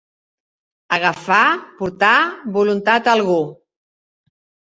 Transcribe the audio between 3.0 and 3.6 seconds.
a algú.